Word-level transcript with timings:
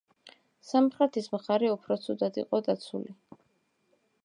სამხრეთის 0.69 1.27
მხარე 1.35 1.69
უფრო 1.75 1.99
ცუდად 2.07 2.41
იყო 2.45 2.65
დაცული. 2.71 3.17